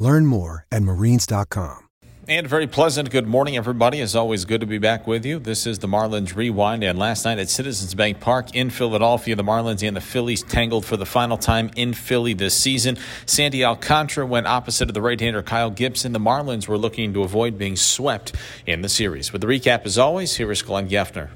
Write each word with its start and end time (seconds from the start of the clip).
Learn 0.00 0.24
more 0.26 0.66
at 0.72 0.82
marines.com. 0.82 1.86
And 2.26 2.46
very 2.46 2.66
pleasant 2.66 3.10
good 3.10 3.26
morning, 3.26 3.56
everybody. 3.56 4.00
It's 4.00 4.14
always 4.14 4.44
good 4.44 4.60
to 4.60 4.66
be 4.66 4.78
back 4.78 5.06
with 5.06 5.26
you. 5.26 5.38
This 5.38 5.66
is 5.66 5.80
the 5.80 5.88
Marlins 5.88 6.34
Rewind. 6.34 6.82
And 6.84 6.98
last 6.98 7.24
night 7.24 7.38
at 7.38 7.50
Citizens 7.50 7.94
Bank 7.94 8.20
Park 8.20 8.54
in 8.54 8.70
Philadelphia, 8.70 9.36
the 9.36 9.42
Marlins 9.42 9.86
and 9.86 9.96
the 9.96 10.00
Phillies 10.00 10.42
tangled 10.42 10.86
for 10.86 10.96
the 10.96 11.04
final 11.04 11.36
time 11.36 11.70
in 11.76 11.92
Philly 11.92 12.32
this 12.32 12.54
season. 12.54 12.96
Sandy 13.26 13.64
Alcantara 13.64 14.26
went 14.26 14.46
opposite 14.46 14.88
of 14.88 14.94
the 14.94 15.02
right 15.02 15.20
hander 15.20 15.42
Kyle 15.42 15.70
Gibson. 15.70 16.12
The 16.12 16.20
Marlins 16.20 16.66
were 16.66 16.78
looking 16.78 17.12
to 17.14 17.22
avoid 17.22 17.58
being 17.58 17.76
swept 17.76 18.34
in 18.64 18.80
the 18.80 18.88
series. 18.88 19.32
With 19.32 19.42
the 19.42 19.48
recap, 19.48 19.84
as 19.84 19.98
always, 19.98 20.36
here 20.36 20.50
is 20.50 20.62
Glenn 20.62 20.88
Geffner. 20.88 21.28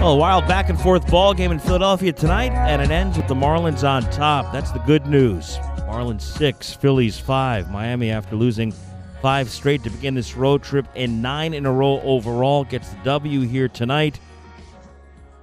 Well, 0.00 0.14
a 0.14 0.16
wild 0.16 0.46
back 0.46 0.68
and 0.68 0.78
forth 0.78 1.08
ball 1.08 1.34
game 1.34 1.52
in 1.52 1.60
Philadelphia 1.60 2.12
tonight, 2.12 2.52
and 2.52 2.82
it 2.82 2.90
ends 2.90 3.16
with 3.16 3.28
the 3.28 3.34
Marlins 3.34 3.88
on 3.88 4.02
top. 4.10 4.52
That's 4.52 4.72
the 4.72 4.80
good 4.80 5.06
news. 5.06 5.58
Marlins 5.88 6.20
six, 6.20 6.74
Phillies 6.74 7.18
five. 7.18 7.70
Miami, 7.70 8.10
after 8.10 8.36
losing 8.36 8.74
five 9.22 9.48
straight 9.48 9.82
to 9.84 9.90
begin 9.90 10.14
this 10.14 10.36
road 10.36 10.62
trip 10.62 10.86
and 10.94 11.22
nine 11.22 11.54
in 11.54 11.64
a 11.64 11.72
row 11.72 12.02
overall, 12.02 12.62
gets 12.62 12.90
the 12.90 12.98
W 13.04 13.40
here 13.40 13.68
tonight. 13.68 14.20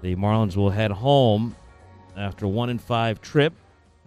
The 0.03 0.15
Marlins 0.15 0.55
will 0.55 0.69
head 0.69 0.91
home 0.91 1.55
after 2.15 2.45
a 2.45 2.47
one 2.47 2.69
and 2.69 2.79
five 2.79 3.21
trip, 3.21 3.53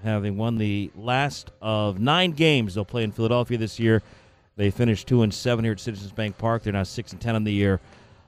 having 0.05 0.37
won 0.37 0.59
the 0.59 0.93
last 0.95 1.51
of 1.61 1.99
nine 1.99 2.31
games 2.31 2.75
they'll 2.75 2.85
play 2.85 3.03
in 3.03 3.11
Philadelphia 3.11 3.59
this 3.59 3.81
year. 3.81 4.01
They 4.55 4.71
finished 4.71 5.09
two 5.09 5.23
and 5.23 5.35
seven 5.35 5.65
here 5.65 5.73
at 5.73 5.81
Citizens 5.81 6.13
Bank 6.13 6.39
Park. 6.39 6.63
They're 6.63 6.73
now 6.73 6.85
six 6.85 7.11
and 7.11 7.21
ten 7.21 7.35
on 7.35 7.43
the 7.43 7.53
year 7.53 7.81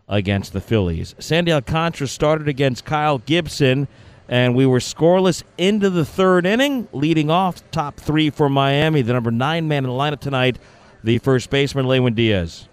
against 0.08 0.52
the 0.52 0.60
Phillies. 0.60 1.14
Sandy 1.20 1.52
Alcantara 1.52 2.08
started 2.08 2.48
against 2.48 2.84
Kyle 2.84 3.18
Gibson, 3.18 3.86
and 4.30 4.54
we 4.54 4.64
were 4.64 4.78
scoreless 4.78 5.42
into 5.58 5.90
the 5.90 6.04
third 6.04 6.46
inning, 6.46 6.88
leading 6.92 7.30
off 7.30 7.68
top 7.72 7.96
three 7.96 8.30
for 8.30 8.48
Miami. 8.48 9.02
The 9.02 9.12
number 9.12 9.32
nine 9.32 9.66
man 9.66 9.84
in 9.84 9.90
the 9.90 9.96
lineup 9.96 10.20
tonight, 10.20 10.56
the 11.02 11.18
first 11.18 11.50
baseman, 11.50 11.88
Lewin 11.88 12.14
Diaz. 12.14 12.68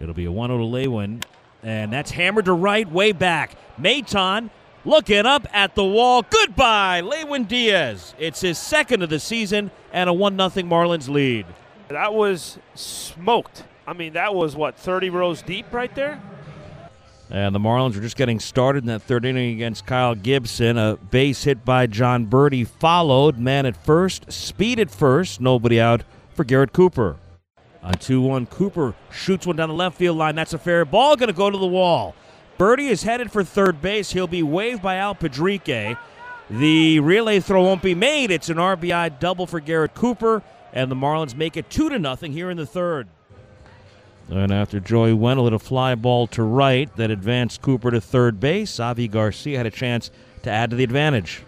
It'll 0.00 0.14
be 0.14 0.24
a 0.24 0.32
1 0.32 0.48
0 0.48 0.58
to 0.58 0.64
Lewin, 0.64 1.20
and 1.62 1.92
that's 1.92 2.10
hammered 2.10 2.46
to 2.46 2.54
right, 2.54 2.90
way 2.90 3.12
back. 3.12 3.56
Maton 3.78 4.48
looking 4.86 5.26
up 5.26 5.46
at 5.52 5.74
the 5.74 5.84
wall. 5.84 6.24
Goodbye, 6.28 7.00
Lewin 7.00 7.44
Diaz. 7.44 8.14
It's 8.18 8.40
his 8.40 8.56
second 8.58 9.02
of 9.02 9.10
the 9.10 9.20
season 9.20 9.70
and 9.92 10.08
a 10.08 10.12
1 10.12 10.38
0 10.38 10.48
Marlins 10.66 11.10
lead. 11.10 11.44
That 11.88 12.14
was 12.14 12.58
smoked. 12.74 13.64
I 13.86 13.92
mean, 13.92 14.14
that 14.14 14.34
was 14.34 14.56
what, 14.56 14.78
30 14.78 15.10
rows 15.10 15.42
deep 15.42 15.70
right 15.72 15.94
there? 15.94 16.22
And 17.30 17.54
the 17.54 17.58
Marlins 17.58 17.94
were 17.94 18.00
just 18.00 18.16
getting 18.16 18.40
started 18.40 18.84
in 18.84 18.86
that 18.86 19.02
third 19.02 19.26
inning 19.26 19.54
against 19.54 19.84
Kyle 19.84 20.14
Gibson. 20.14 20.78
A 20.78 20.96
base 20.96 21.44
hit 21.44 21.64
by 21.64 21.86
Jon 21.86 22.26
Berti 22.26 22.66
followed. 22.66 23.38
Man 23.38 23.66
at 23.66 23.76
first, 23.76 24.32
speed 24.32 24.80
at 24.80 24.90
first, 24.90 25.40
nobody 25.40 25.78
out 25.78 26.04
for 26.34 26.44
Garrett 26.44 26.72
Cooper. 26.72 27.16
On 27.82 27.94
2 27.94 28.20
1, 28.20 28.46
Cooper 28.46 28.94
shoots 29.10 29.46
one 29.46 29.56
down 29.56 29.68
the 29.68 29.74
left 29.74 29.96
field 29.96 30.16
line. 30.16 30.34
That's 30.34 30.54
a 30.54 30.58
fair 30.58 30.84
ball, 30.84 31.16
going 31.16 31.28
to 31.28 31.34
go 31.34 31.50
to 31.50 31.58
the 31.58 31.66
wall. 31.66 32.14
Berti 32.58 32.88
is 32.90 33.02
headed 33.02 33.30
for 33.30 33.44
third 33.44 33.80
base. 33.80 34.10
He'll 34.10 34.26
be 34.26 34.42
waved 34.42 34.82
by 34.82 34.96
Al 34.96 35.14
Pedrique. 35.14 35.96
The 36.50 37.00
relay 37.00 37.40
throw 37.40 37.62
won't 37.62 37.82
be 37.82 37.94
made. 37.94 38.30
It's 38.30 38.48
an 38.48 38.56
RBI 38.56 39.20
double 39.20 39.46
for 39.46 39.60
Garrett 39.60 39.94
Cooper, 39.94 40.42
and 40.72 40.90
the 40.90 40.96
Marlins 40.96 41.36
make 41.36 41.56
it 41.56 41.68
2 41.68 41.90
to 41.90 41.98
nothing 41.98 42.32
here 42.32 42.50
in 42.50 42.56
the 42.56 42.66
third. 42.66 43.08
And 44.28 44.52
after 44.52 44.78
Joey 44.78 45.14
hit 45.44 45.54
a 45.54 45.58
fly 45.58 45.94
ball 45.94 46.26
to 46.28 46.42
right 46.42 46.94
that 46.96 47.10
advanced 47.10 47.62
Cooper 47.62 47.90
to 47.90 48.00
third 48.00 48.38
base, 48.38 48.78
Avi 48.78 49.08
Garcia 49.08 49.56
had 49.56 49.66
a 49.66 49.70
chance 49.70 50.10
to 50.42 50.50
add 50.50 50.70
to 50.70 50.76
the 50.76 50.84
advantage. 50.84 51.42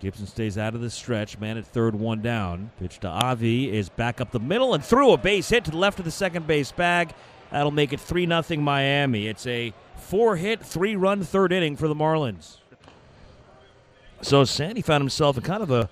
Gibson 0.00 0.28
stays 0.28 0.56
out 0.56 0.76
of 0.76 0.80
the 0.80 0.90
stretch. 0.90 1.38
Man 1.38 1.56
at 1.56 1.66
third, 1.66 1.96
one 1.96 2.22
down. 2.22 2.70
Pitch 2.78 3.00
to 3.00 3.08
Avi 3.08 3.76
is 3.76 3.88
back 3.88 4.20
up 4.20 4.30
the 4.30 4.38
middle 4.38 4.74
and 4.74 4.84
through 4.84 5.12
a 5.12 5.16
base 5.16 5.48
hit 5.48 5.64
to 5.64 5.72
the 5.72 5.76
left 5.76 5.98
of 5.98 6.04
the 6.04 6.10
second 6.12 6.46
base 6.46 6.70
bag. 6.70 7.12
That'll 7.50 7.72
make 7.72 7.92
it 7.92 7.98
3 7.98 8.26
0 8.26 8.60
Miami. 8.60 9.26
It's 9.26 9.46
a 9.46 9.72
four 9.96 10.36
hit, 10.36 10.64
three 10.64 10.94
run 10.94 11.24
third 11.24 11.52
inning 11.52 11.76
for 11.76 11.88
the 11.88 11.94
Marlins. 11.94 12.58
So 14.22 14.44
Sandy 14.44 14.82
found 14.82 15.02
himself 15.02 15.36
in 15.36 15.42
kind 15.42 15.62
of 15.62 15.70
a 15.70 15.88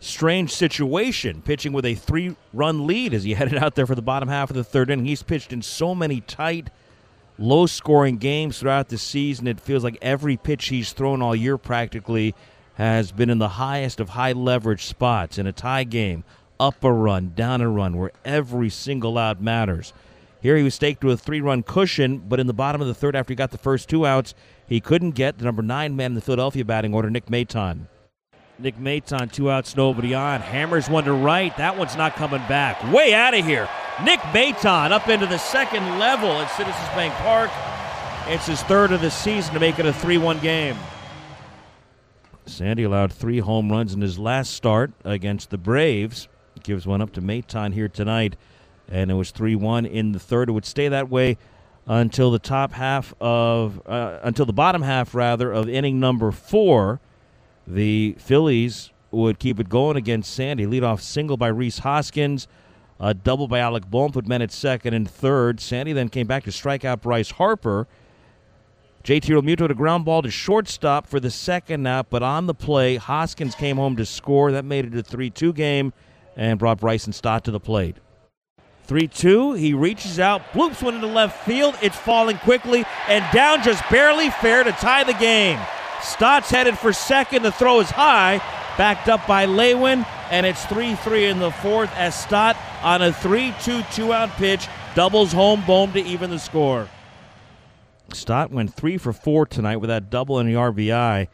strange 0.00 0.52
situation, 0.52 1.42
pitching 1.42 1.72
with 1.72 1.84
a 1.84 1.94
three 1.94 2.36
run 2.52 2.86
lead 2.86 3.14
as 3.14 3.24
he 3.24 3.34
headed 3.34 3.58
out 3.58 3.74
there 3.74 3.86
for 3.86 3.94
the 3.94 4.02
bottom 4.02 4.28
half 4.28 4.50
of 4.50 4.56
the 4.56 4.64
third 4.64 4.90
inning. 4.90 5.06
He's 5.06 5.22
pitched 5.22 5.52
in 5.52 5.62
so 5.62 5.94
many 5.94 6.20
tight, 6.20 6.70
low 7.38 7.66
scoring 7.66 8.18
games 8.18 8.58
throughout 8.58 8.88
the 8.88 8.98
season. 8.98 9.46
It 9.46 9.60
feels 9.60 9.84
like 9.84 9.98
every 10.02 10.36
pitch 10.36 10.66
he's 10.66 10.92
thrown 10.92 11.22
all 11.22 11.34
year 11.34 11.58
practically 11.58 12.34
has 12.74 13.10
been 13.10 13.30
in 13.30 13.38
the 13.38 13.48
highest 13.48 13.98
of 13.98 14.10
high 14.10 14.32
leverage 14.32 14.84
spots 14.84 15.36
in 15.36 15.48
a 15.48 15.52
tie 15.52 15.84
game, 15.84 16.22
up 16.60 16.84
a 16.84 16.92
run, 16.92 17.32
down 17.34 17.60
a 17.60 17.68
run, 17.68 17.96
where 17.96 18.12
every 18.24 18.70
single 18.70 19.18
out 19.18 19.42
matters. 19.42 19.92
Here 20.40 20.56
he 20.56 20.62
was 20.62 20.76
staked 20.76 21.00
to 21.00 21.10
a 21.10 21.16
three 21.16 21.40
run 21.40 21.64
cushion, 21.64 22.18
but 22.18 22.38
in 22.38 22.46
the 22.46 22.52
bottom 22.52 22.80
of 22.80 22.86
the 22.86 22.94
third, 22.94 23.16
after 23.16 23.32
he 23.32 23.36
got 23.36 23.50
the 23.50 23.58
first 23.58 23.88
two 23.88 24.06
outs, 24.06 24.34
he 24.68 24.78
couldn't 24.80 25.12
get 25.12 25.38
the 25.38 25.44
number 25.44 25.62
nine 25.62 25.96
man 25.96 26.12
in 26.12 26.14
the 26.14 26.20
Philadelphia 26.20 26.64
batting 26.64 26.94
order, 26.94 27.10
Nick 27.10 27.26
Maton. 27.26 27.88
Nick 28.60 28.76
Maton, 28.76 29.30
two 29.30 29.50
outs, 29.50 29.76
nobody 29.76 30.14
on. 30.14 30.40
Hammers 30.40 30.90
one 30.90 31.04
to 31.04 31.12
right. 31.12 31.56
That 31.58 31.78
one's 31.78 31.96
not 31.96 32.16
coming 32.16 32.42
back. 32.48 32.82
Way 32.92 33.14
out 33.14 33.32
of 33.34 33.44
here. 33.44 33.68
Nick 34.02 34.18
Maton 34.32 34.90
up 34.90 35.08
into 35.08 35.26
the 35.26 35.38
second 35.38 35.98
level 35.98 36.30
at 36.30 36.48
Citizens 36.48 36.88
Bank 36.88 37.14
Park. 37.14 37.50
It's 38.26 38.46
his 38.46 38.60
third 38.64 38.90
of 38.90 39.00
the 39.00 39.10
season 39.10 39.54
to 39.54 39.60
make 39.60 39.78
it 39.78 39.86
a 39.86 39.92
3 39.92 40.18
1 40.18 40.40
game. 40.40 40.76
Sandy 42.46 42.82
allowed 42.82 43.12
three 43.12 43.38
home 43.38 43.70
runs 43.70 43.94
in 43.94 44.00
his 44.00 44.18
last 44.18 44.52
start 44.54 44.90
against 45.04 45.50
the 45.50 45.58
Braves. 45.58 46.26
Gives 46.64 46.84
one 46.84 47.00
up 47.00 47.12
to 47.12 47.20
Maton 47.20 47.72
here 47.72 47.88
tonight, 47.88 48.34
and 48.90 49.10
it 49.10 49.14
was 49.14 49.30
3 49.30 49.54
1 49.54 49.86
in 49.86 50.10
the 50.10 50.18
third. 50.18 50.48
It 50.48 50.52
would 50.52 50.64
stay 50.64 50.88
that 50.88 51.08
way 51.08 51.38
until 51.86 52.32
the 52.32 52.40
top 52.40 52.72
half 52.72 53.14
of, 53.20 53.80
uh, 53.86 54.18
until 54.24 54.46
the 54.46 54.52
bottom 54.52 54.82
half, 54.82 55.14
rather, 55.14 55.52
of 55.52 55.68
inning 55.68 56.00
number 56.00 56.32
four. 56.32 57.00
The 57.68 58.16
Phillies 58.18 58.90
would 59.10 59.38
keep 59.38 59.60
it 59.60 59.68
going 59.68 59.96
against 59.96 60.32
Sandy. 60.32 60.64
Leadoff 60.64 61.00
single 61.00 61.36
by 61.36 61.48
Rhys 61.48 61.80
Hoskins, 61.80 62.48
a 62.98 63.12
double 63.12 63.46
by 63.46 63.58
Alec 63.58 63.86
Bohm 63.90 64.10
put 64.10 64.26
men 64.26 64.40
at 64.40 64.50
second 64.50 64.94
and 64.94 65.08
third. 65.08 65.60
Sandy 65.60 65.92
then 65.92 66.08
came 66.08 66.26
back 66.26 66.44
to 66.44 66.52
strike 66.52 66.86
out 66.86 67.02
Bryce 67.02 67.30
Harper. 67.32 67.86
JT 69.04 69.24
Realmuto 69.24 69.68
to 69.68 69.74
ground 69.74 70.06
ball 70.06 70.22
to 70.22 70.30
shortstop 70.30 71.06
for 71.06 71.20
the 71.20 71.30
second 71.30 71.86
out, 71.86 72.08
but 72.08 72.22
on 72.22 72.46
the 72.46 72.54
play, 72.54 72.96
Hoskins 72.96 73.54
came 73.54 73.76
home 73.76 73.96
to 73.96 74.06
score. 74.06 74.50
That 74.52 74.64
made 74.64 74.86
it 74.86 74.94
a 74.94 75.02
3 75.02 75.28
2 75.28 75.52
game 75.52 75.92
and 76.36 76.58
brought 76.58 76.80
Bryson 76.80 77.12
Stott 77.12 77.44
to 77.44 77.50
the 77.50 77.60
plate. 77.60 77.96
3 78.84 79.06
2, 79.08 79.52
he 79.52 79.74
reaches 79.74 80.18
out, 80.18 80.42
bloops 80.52 80.82
one 80.82 80.94
into 80.94 81.06
left 81.06 81.44
field. 81.44 81.74
It's 81.82 81.96
falling 81.96 82.38
quickly 82.38 82.86
and 83.08 83.24
down 83.30 83.62
just 83.62 83.82
barely 83.90 84.30
fair 84.30 84.64
to 84.64 84.72
tie 84.72 85.04
the 85.04 85.14
game. 85.14 85.58
Stott's 86.02 86.50
headed 86.50 86.78
for 86.78 86.92
second. 86.92 87.42
The 87.42 87.52
throw 87.52 87.80
is 87.80 87.90
high, 87.90 88.38
backed 88.76 89.08
up 89.08 89.26
by 89.26 89.44
Lewin, 89.44 90.04
and 90.30 90.46
it's 90.46 90.64
3 90.66 90.94
3 90.96 91.26
in 91.26 91.38
the 91.38 91.50
fourth 91.50 91.90
as 91.96 92.18
Stott 92.18 92.56
on 92.82 93.02
a 93.02 93.12
3 93.12 93.54
2 93.62 93.82
two 93.92 94.12
out 94.12 94.30
pitch 94.30 94.68
doubles 94.94 95.32
home 95.32 95.62
Bohm 95.66 95.92
to 95.92 96.00
even 96.00 96.30
the 96.30 96.38
score. 96.38 96.88
Stott 98.12 98.50
went 98.50 98.74
3 98.74 98.96
for 98.98 99.12
4 99.12 99.46
tonight 99.46 99.76
with 99.76 99.88
that 99.88 100.10
double 100.10 100.38
and 100.38 100.48
the 100.48 100.54
RBI. 100.54 101.28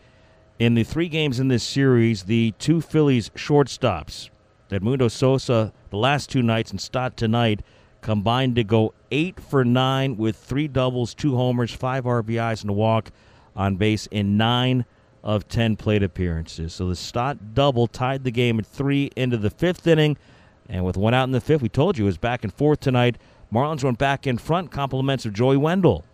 In 0.59 0.75
the 0.75 0.85
three 0.85 1.09
games 1.09 1.41
in 1.41 1.49
this 1.49 1.65
series, 1.65 2.25
the 2.25 2.53
two 2.59 2.81
Phillies 2.81 3.31
shortstops, 3.31 4.31
Edmundo 4.71 5.11
Sosa 5.11 5.73
the 5.95 6.01
last 6.01 6.29
two 6.29 6.43
nights 6.43 6.73
and 6.73 6.81
Stott 6.81 7.17
tonight, 7.17 7.63
combined 8.01 8.57
to 8.57 8.65
go 8.65 8.93
8 9.13 9.39
for 9.39 9.65
9 9.65 10.17
with 10.17 10.37
three 10.37 10.67
doubles, 10.67 11.15
two 11.15 11.37
homers, 11.37 11.73
five 11.73 12.03
RBIs, 12.03 12.63
and 12.63 12.71
a 12.71 12.73
walk 12.73 13.13
on 13.57 13.77
base 13.77 14.07
in 14.11 14.37
nine 14.37 14.85
of 15.23 15.49
10 15.49 15.77
plate 15.77 16.03
appearances. 16.03 16.75
So 16.75 16.89
the 16.89 16.97
Stott 16.97 17.55
double 17.55 17.87
tied 17.87 18.25
the 18.25 18.31
game 18.31 18.59
at 18.59 18.67
three 18.67 19.11
into 19.17 19.37
the 19.37 19.51
fifth 19.51 19.87
inning. 19.87 20.17
And 20.69 20.85
with 20.85 20.97
one 20.97 21.15
out 21.15 21.25
in 21.25 21.33
the 21.33 21.41
fifth, 21.41 21.63
we 21.63 21.69
told 21.69 21.99
you 21.99 22.05
it 22.05 22.07
was 22.07 22.19
back 22.19 22.45
and 22.45 22.53
forth 22.53 22.81
tonight. 22.81 23.17
Marlins 23.53 23.85
went 23.85 23.99
back 23.99 24.27
in 24.27 24.39
front, 24.39 24.71
compliments 24.71 25.25
of 25.25 25.33
Joey 25.33 25.57
Wendle. 25.57 26.05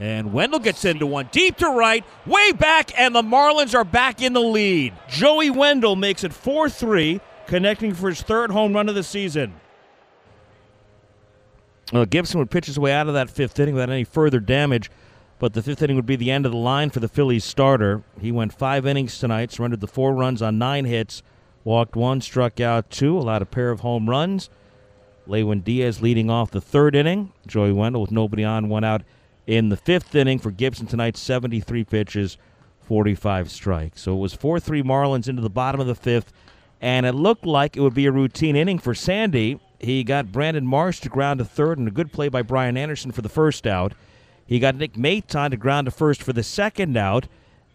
And 0.00 0.32
Wendle 0.32 0.60
gets 0.60 0.84
into 0.84 1.06
one 1.06 1.28
deep 1.32 1.56
to 1.56 1.68
right, 1.68 2.04
way 2.24 2.52
back, 2.52 2.98
and 2.98 3.14
the 3.14 3.22
Marlins 3.22 3.74
are 3.74 3.84
back 3.84 4.22
in 4.22 4.32
the 4.32 4.40
lead. 4.40 4.94
Joey 5.08 5.50
Wendle 5.50 5.96
makes 5.96 6.22
it 6.22 6.32
4 6.32 6.70
3, 6.70 7.20
connecting 7.46 7.94
for 7.94 8.08
his 8.08 8.22
third 8.22 8.52
home 8.52 8.74
run 8.74 8.88
of 8.88 8.94
the 8.94 9.02
season. 9.02 9.54
Well, 11.92 12.06
Gibson 12.06 12.38
would 12.38 12.50
pitch 12.50 12.66
his 12.66 12.78
way 12.78 12.92
out 12.92 13.08
of 13.08 13.14
that 13.14 13.30
fifth 13.30 13.58
inning 13.58 13.74
without 13.74 13.90
any 13.90 14.04
further 14.04 14.40
damage, 14.40 14.90
but 15.38 15.52
the 15.52 15.62
fifth 15.62 15.82
inning 15.82 15.96
would 15.96 16.06
be 16.06 16.16
the 16.16 16.30
end 16.30 16.46
of 16.46 16.52
the 16.52 16.58
line 16.58 16.90
for 16.90 17.00
the 17.00 17.08
Phillies 17.08 17.44
starter. 17.44 18.02
He 18.20 18.32
went 18.32 18.52
five 18.52 18.86
innings 18.86 19.18
tonight, 19.18 19.52
surrendered 19.52 19.80
the 19.80 19.86
four 19.86 20.14
runs 20.14 20.42
on 20.42 20.58
nine 20.58 20.84
hits, 20.84 21.22
walked 21.64 21.96
one, 21.96 22.20
struck 22.20 22.60
out 22.60 22.90
two, 22.90 23.16
allowed 23.18 23.42
a 23.42 23.46
pair 23.46 23.70
of 23.70 23.80
home 23.80 24.08
runs. 24.08 24.50
Lewin 25.26 25.60
Diaz 25.60 26.00
leading 26.00 26.30
off 26.30 26.50
the 26.50 26.60
third 26.60 26.96
inning. 26.96 27.32
Joey 27.46 27.72
Wendle 27.72 28.00
with 28.00 28.10
nobody 28.10 28.44
on, 28.44 28.68
one 28.68 28.84
out 28.84 29.02
in 29.46 29.68
the 29.68 29.76
fifth 29.76 30.14
inning 30.14 30.38
for 30.38 30.50
Gibson 30.50 30.86
tonight, 30.86 31.16
73 31.16 31.84
pitches, 31.84 32.38
45 32.82 33.50
strikes. 33.50 34.02
So 34.02 34.14
it 34.14 34.18
was 34.18 34.34
4 34.34 34.58
3 34.58 34.82
Marlins 34.82 35.28
into 35.28 35.42
the 35.42 35.50
bottom 35.50 35.80
of 35.80 35.86
the 35.86 35.94
fifth, 35.94 36.32
and 36.80 37.06
it 37.06 37.14
looked 37.14 37.46
like 37.46 37.76
it 37.76 37.80
would 37.80 37.94
be 37.94 38.06
a 38.06 38.12
routine 38.12 38.56
inning 38.56 38.78
for 38.78 38.94
Sandy. 38.94 39.60
He 39.78 40.02
got 40.02 40.32
Brandon 40.32 40.66
Marsh 40.66 41.00
to 41.00 41.08
ground 41.08 41.38
to 41.38 41.44
third, 41.44 41.78
and 41.78 41.86
a 41.86 41.92
good 41.92 42.12
play 42.12 42.28
by 42.28 42.42
Brian 42.42 42.76
Anderson 42.76 43.12
for 43.12 43.22
the 43.22 43.28
first 43.28 43.66
out. 43.66 43.92
He 44.48 44.58
got 44.58 44.76
Nick 44.76 44.94
Maton 44.94 45.50
to 45.50 45.58
ground 45.58 45.84
to 45.84 45.90
first 45.90 46.22
for 46.22 46.32
the 46.32 46.42
second 46.42 46.96
out, 46.96 47.28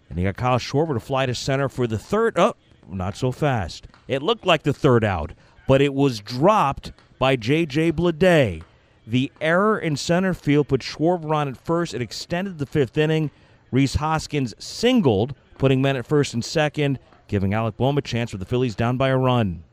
and 0.09 0.17
he 0.17 0.25
got 0.25 0.37
Kyle 0.37 0.57
Schwarber 0.57 0.95
to 0.95 0.99
fly 0.99 1.27
to 1.27 1.35
center 1.35 1.69
for 1.69 1.85
the 1.85 1.99
third. 1.99 2.33
Oh, 2.35 2.55
not 2.89 3.15
so 3.15 3.31
fast. 3.31 3.87
It 4.07 4.23
looked 4.23 4.43
like 4.43 4.63
the 4.63 4.73
third 4.73 5.03
out, 5.03 5.33
but 5.67 5.83
it 5.83 5.93
was 5.93 6.19
dropped 6.19 6.91
by 7.19 7.35
J.J. 7.35 7.91
Bleday. 7.91 8.63
The 9.05 9.31
error 9.39 9.77
in 9.77 9.95
center 9.95 10.33
field 10.33 10.67
put 10.67 10.81
Schwarber 10.81 11.35
on 11.35 11.47
at 11.47 11.57
first. 11.57 11.93
It 11.93 12.01
extended 12.01 12.57
the 12.57 12.65
fifth 12.65 12.97
inning. 12.97 13.29
Rhys 13.71 13.95
Hoskins 13.95 14.55
singled, 14.57 15.35
putting 15.59 15.79
men 15.79 15.95
at 15.95 16.07
first 16.07 16.33
and 16.33 16.43
second, 16.43 16.97
giving 17.27 17.53
Alec 17.53 17.77
Bohm 17.77 17.99
a 17.99 18.01
chance 18.01 18.31
with 18.31 18.39
the 18.39 18.47
Phillies 18.47 18.75
down 18.75 18.97
by 18.97 19.09
a 19.09 19.17
run. 19.17 19.63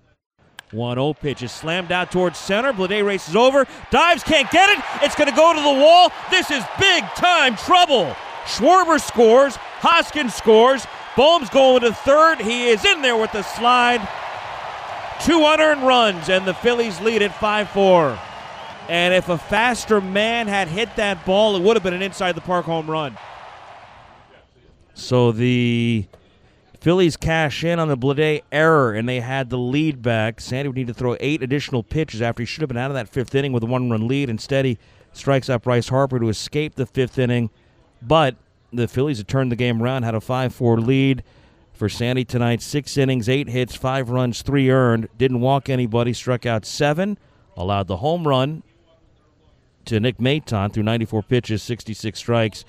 1 0.72 0.96
0 0.96 1.14
pitch 1.14 1.42
is 1.42 1.50
slammed 1.50 1.90
out 1.90 2.12
towards 2.12 2.38
center. 2.38 2.72
Bleday 2.72 3.04
races 3.04 3.34
over, 3.34 3.66
dives, 3.90 4.22
can't 4.22 4.50
get 4.50 4.70
it. 4.70 4.84
It's 5.02 5.16
going 5.16 5.28
to 5.28 5.36
go 5.36 5.52
to 5.52 5.60
the 5.60 5.84
wall. 5.84 6.12
This 6.30 6.50
is 6.50 6.64
big 6.78 7.04
time 7.16 7.56
trouble. 7.56 8.14
Schwarber 8.44 9.00
scores, 9.00 9.56
Hoskins 9.56 10.34
scores. 10.34 10.86
Bohm's 11.16 11.50
going 11.50 11.82
to 11.82 11.92
third. 11.92 12.40
He 12.40 12.68
is 12.68 12.84
in 12.84 13.02
there 13.02 13.16
with 13.16 13.32
the 13.32 13.42
slide. 13.42 14.06
Two 15.22 15.44
unearned 15.44 15.82
runs, 15.82 16.28
and 16.28 16.46
the 16.46 16.54
Phillies 16.54 17.00
lead 17.00 17.22
at 17.22 17.34
5 17.34 17.70
4. 17.70 18.18
And 18.88 19.14
if 19.14 19.28
a 19.28 19.38
faster 19.38 20.00
man 20.00 20.48
had 20.48 20.68
hit 20.68 20.96
that 20.96 21.26
ball, 21.26 21.56
it 21.56 21.62
would 21.62 21.76
have 21.76 21.82
been 21.82 21.94
an 21.94 22.02
inside 22.02 22.32
the 22.32 22.40
park 22.40 22.64
home 22.64 22.90
run. 22.90 23.18
So 24.94 25.32
the 25.32 26.06
Phillies 26.80 27.18
cash 27.18 27.62
in 27.62 27.78
on 27.78 27.88
the 27.88 27.96
Bleday 27.96 28.40
error, 28.50 28.94
and 28.94 29.06
they 29.06 29.20
had 29.20 29.50
the 29.50 29.58
lead 29.58 30.00
back. 30.00 30.40
Sandy 30.40 30.68
would 30.68 30.76
need 30.76 30.86
to 30.86 30.94
throw 30.94 31.14
eight 31.20 31.42
additional 31.42 31.82
pitches 31.82 32.22
after 32.22 32.42
he 32.42 32.46
should 32.46 32.62
have 32.62 32.68
been 32.68 32.78
out 32.78 32.90
of 32.90 32.94
that 32.94 33.08
fifth 33.08 33.34
inning 33.34 33.52
with 33.52 33.62
a 33.62 33.66
one 33.66 33.90
run 33.90 34.08
lead. 34.08 34.30
Instead, 34.30 34.64
he 34.64 34.78
strikes 35.12 35.50
out 35.50 35.62
Bryce 35.62 35.88
Harper 35.88 36.18
to 36.18 36.28
escape 36.28 36.76
the 36.76 36.86
fifth 36.86 37.18
inning. 37.18 37.50
But 38.00 38.36
the 38.72 38.88
Phillies 38.88 39.18
had 39.18 39.28
turned 39.28 39.52
the 39.52 39.56
game 39.56 39.82
around, 39.82 40.04
had 40.04 40.14
a 40.14 40.22
5 40.22 40.54
4 40.54 40.80
lead 40.80 41.22
for 41.74 41.90
Sandy 41.90 42.24
tonight. 42.24 42.62
Six 42.62 42.96
innings, 42.96 43.28
eight 43.28 43.50
hits, 43.50 43.74
five 43.74 44.08
runs, 44.08 44.40
three 44.40 44.70
earned. 44.70 45.08
Didn't 45.18 45.40
walk 45.40 45.68
anybody, 45.68 46.14
struck 46.14 46.46
out 46.46 46.64
seven, 46.64 47.18
allowed 47.58 47.88
the 47.88 47.98
home 47.98 48.26
run 48.26 48.62
to 49.84 50.00
Nick 50.00 50.16
Maton 50.16 50.72
through 50.72 50.84
94 50.84 51.24
pitches, 51.24 51.62
66 51.62 52.18
strikes. 52.18 52.64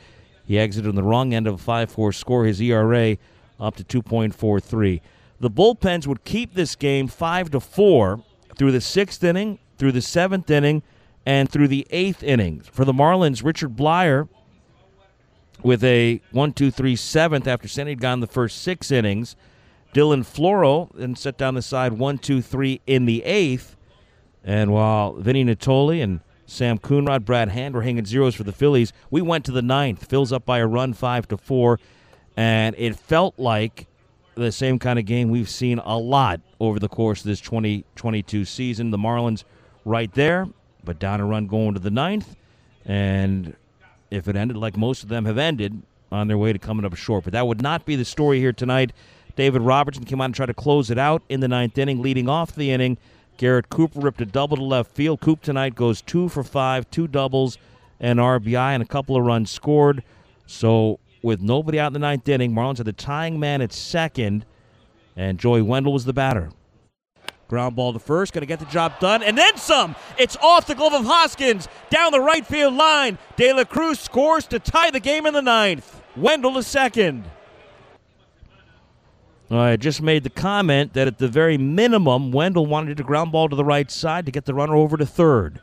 He 0.45 0.59
exited 0.59 0.89
on 0.89 0.95
the 0.95 1.03
wrong 1.03 1.33
end 1.33 1.47
of 1.47 1.53
a 1.53 1.57
5 1.57 1.91
4 1.91 2.11
score. 2.11 2.45
His 2.45 2.61
ERA 2.61 3.15
up 3.61 3.75
to 3.77 3.83
2.43. 4.01 4.99
The 5.39 5.49
bullpens 5.49 6.05
would 6.07 6.23
keep 6.25 6.53
this 6.53 6.75
game 6.75 7.07
5 7.07 7.51
to 7.51 7.59
4 7.59 8.23
through 8.57 8.71
the 8.71 8.81
sixth 8.81 9.23
inning, 9.23 9.59
through 9.77 9.93
the 9.93 10.01
seventh 10.01 10.49
inning, 10.49 10.83
and 11.25 11.49
through 11.49 11.67
the 11.67 11.87
eighth 11.91 12.23
inning. 12.23 12.61
For 12.61 12.83
the 12.83 12.93
Marlins, 12.93 13.43
Richard 13.43 13.75
Bleier 13.75 14.27
with 15.63 15.83
a 15.83 16.21
1 16.31 16.53
2 16.53 16.71
3 16.71 16.95
seventh 16.95 17.47
after 17.47 17.67
Sandy 17.67 17.91
had 17.91 18.01
gone 18.01 18.19
the 18.19 18.27
first 18.27 18.61
six 18.61 18.91
innings. 18.91 19.35
Dylan 19.93 20.23
Floro 20.23 20.89
then 20.93 21.15
set 21.15 21.37
down 21.37 21.55
the 21.55 21.61
side 21.61 21.93
1 21.93 22.17
2 22.17 22.41
3 22.41 22.81
in 22.87 23.05
the 23.05 23.23
eighth. 23.23 23.75
And 24.43 24.71
while 24.71 25.13
Vinny 25.13 25.45
Nittoli 25.45 26.01
and 26.01 26.21
Sam 26.45 26.77
Coonrod, 26.79 27.23
Brad 27.25 27.49
Hand 27.49 27.75
were 27.75 27.83
hanging 27.83 28.05
zeros 28.05 28.35
for 28.35 28.43
the 28.43 28.51
Phillies, 28.51 28.91
we 29.09 29.21
went 29.21 29.45
to 29.45 29.51
the 29.51 29.61
ninth. 29.61 30.05
Phil's 30.05 30.33
up 30.33 30.45
by 30.45 30.57
a 30.59 30.67
run 30.67 30.93
5 30.93 31.27
to 31.29 31.37
4. 31.37 31.79
And 32.37 32.75
it 32.77 32.95
felt 32.95 33.37
like 33.37 33.87
the 34.35 34.51
same 34.51 34.79
kind 34.79 34.97
of 34.97 35.05
game 35.05 35.29
we've 35.29 35.49
seen 35.49 35.79
a 35.79 35.97
lot 35.97 36.41
over 36.59 36.79
the 36.79 36.87
course 36.87 37.21
of 37.21 37.25
this 37.25 37.41
2022 37.41 38.45
season. 38.45 38.91
The 38.91 38.97
Marlins 38.97 39.43
right 39.85 40.11
there, 40.13 40.47
but 40.83 40.99
down 40.99 41.19
a 41.19 41.25
run 41.25 41.47
going 41.47 41.73
to 41.73 41.79
the 41.79 41.91
ninth. 41.91 42.35
And 42.85 43.55
if 44.09 44.27
it 44.27 44.35
ended 44.35 44.57
like 44.57 44.77
most 44.77 45.03
of 45.03 45.09
them 45.09 45.25
have 45.25 45.37
ended, 45.37 45.81
on 46.11 46.27
their 46.27 46.37
way 46.37 46.51
to 46.53 46.59
coming 46.59 46.85
up 46.85 46.95
short. 46.95 47.23
But 47.23 47.33
that 47.33 47.47
would 47.47 47.61
not 47.61 47.85
be 47.85 47.95
the 47.95 48.05
story 48.05 48.39
here 48.39 48.53
tonight. 48.53 48.91
David 49.35 49.61
Robertson 49.61 50.03
came 50.03 50.19
out 50.19 50.25
and 50.25 50.35
tried 50.35 50.47
to 50.47 50.53
close 50.53 50.91
it 50.91 50.97
out 50.97 51.23
in 51.29 51.39
the 51.39 51.47
ninth 51.47 51.77
inning, 51.77 52.01
leading 52.01 52.27
off 52.27 52.53
the 52.53 52.71
inning. 52.71 52.97
Garrett 53.37 53.69
Cooper 53.69 53.99
ripped 53.99 54.21
a 54.21 54.25
double 54.25 54.57
to 54.57 54.63
left 54.63 54.91
field. 54.91 55.21
Coop 55.21 55.41
tonight 55.41 55.73
goes 55.73 56.01
two 56.01 56.27
for 56.27 56.43
five, 56.43 56.89
two 56.91 57.07
doubles, 57.07 57.57
and 57.99 58.19
RBI, 58.19 58.73
and 58.73 58.83
a 58.83 58.85
couple 58.85 59.15
of 59.15 59.23
runs 59.23 59.49
scored. 59.49 60.03
So 60.45 60.99
with 61.21 61.41
nobody 61.41 61.79
out 61.79 61.87
in 61.87 61.93
the 61.93 61.99
ninth 61.99 62.27
inning, 62.27 62.53
Marlins 62.53 62.77
had 62.77 62.87
the 62.87 62.93
tying 62.93 63.39
man 63.39 63.61
at 63.61 63.73
second, 63.73 64.45
and 65.15 65.39
Joey 65.39 65.61
Wendle 65.61 65.93
was 65.93 66.05
the 66.05 66.13
batter. 66.13 66.51
Ground 67.47 67.75
ball 67.75 67.91
to 67.91 67.99
first, 67.99 68.31
going 68.31 68.41
to 68.41 68.45
get 68.45 68.59
the 68.59 68.65
job 68.65 68.97
done, 68.99 69.21
and 69.21 69.37
then 69.37 69.57
some. 69.57 69.95
It's 70.17 70.37
off 70.37 70.67
the 70.67 70.75
glove 70.75 70.93
of 70.93 71.05
Hoskins 71.05 71.67
down 71.89 72.13
the 72.13 72.21
right 72.21 72.45
field 72.45 72.75
line. 72.75 73.17
De 73.35 73.51
La 73.51 73.65
Cruz 73.65 73.99
scores 73.99 74.47
to 74.47 74.59
tie 74.59 74.89
the 74.89 75.01
game 75.01 75.25
in 75.25 75.33
the 75.33 75.41
ninth. 75.41 76.01
Wendle 76.15 76.53
to 76.53 76.63
second. 76.63 77.25
I 79.49 79.75
just 79.75 80.01
made 80.01 80.23
the 80.23 80.29
comment 80.29 80.93
that 80.93 81.07
at 81.07 81.17
the 81.17 81.27
very 81.27 81.57
minimum, 81.57 82.31
Wendle 82.31 82.65
wanted 82.65 82.95
to 82.95 83.03
ground 83.03 83.33
ball 83.33 83.49
to 83.49 83.55
the 83.55 83.65
right 83.65 83.91
side 83.91 84.25
to 84.25 84.31
get 84.31 84.45
the 84.45 84.53
runner 84.53 84.75
over 84.75 84.95
to 84.95 85.05
third. 85.05 85.59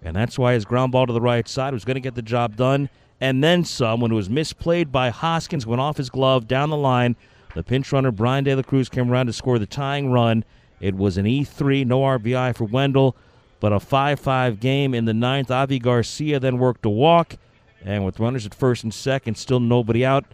And 0.00 0.14
that's 0.14 0.38
why 0.38 0.52
his 0.52 0.64
ground 0.64 0.92
ball 0.92 1.06
to 1.08 1.12
the 1.12 1.20
right 1.20 1.48
side 1.48 1.72
was 1.72 1.84
going 1.84 1.96
to 1.96 2.00
get 2.00 2.14
the 2.14 2.22
job 2.22 2.54
done. 2.54 2.88
And 3.22 3.42
then 3.42 3.64
some 3.64 4.00
when 4.00 4.10
it 4.10 4.16
was 4.16 4.28
misplayed 4.28 4.90
by 4.90 5.10
Hoskins, 5.10 5.64
went 5.64 5.80
off 5.80 5.96
his 5.96 6.10
glove 6.10 6.48
down 6.48 6.70
the 6.70 6.76
line. 6.76 7.14
The 7.54 7.62
pinch 7.62 7.92
runner, 7.92 8.10
Bryan 8.10 8.42
De 8.42 8.52
La 8.56 8.62
Cruz, 8.62 8.88
came 8.88 9.12
around 9.12 9.26
to 9.26 9.32
score 9.32 9.60
the 9.60 9.66
tying 9.66 10.10
run. 10.10 10.44
It 10.80 10.96
was 10.96 11.16
an 11.16 11.24
E3, 11.24 11.86
no 11.86 12.00
RBI 12.00 12.56
for 12.56 12.64
Wendle, 12.64 13.14
but 13.60 13.72
a 13.72 13.78
5 13.78 14.18
5 14.18 14.58
game 14.58 14.92
in 14.92 15.04
the 15.04 15.14
ninth. 15.14 15.52
Avi 15.52 15.78
Garcia 15.78 16.40
then 16.40 16.58
worked 16.58 16.84
a 16.84 16.90
walk. 16.90 17.36
And 17.84 18.04
with 18.04 18.18
runners 18.18 18.44
at 18.44 18.56
first 18.56 18.82
and 18.82 18.92
second, 18.92 19.36
still 19.36 19.60
nobody 19.60 20.04
out, 20.04 20.24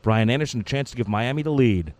Brian 0.00 0.30
Anderson 0.30 0.60
a 0.60 0.64
chance 0.64 0.90
to 0.92 0.96
give 0.96 1.08
Miami 1.08 1.42
the 1.42 1.50
lead. 1.50 1.92